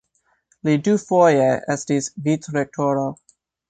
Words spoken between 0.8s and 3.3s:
dufoje estis vicrektoro.